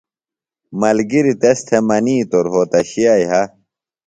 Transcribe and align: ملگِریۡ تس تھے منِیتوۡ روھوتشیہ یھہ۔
ملگِریۡ 0.79 1.37
تس 1.41 1.59
تھے 1.67 1.77
منِیتوۡ 1.87 2.43
روھوتشیہ 2.45 3.13
یھہ۔ 3.21 3.41